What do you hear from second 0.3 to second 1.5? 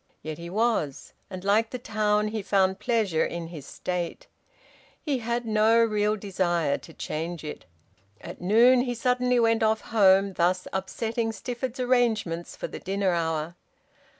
he was; and,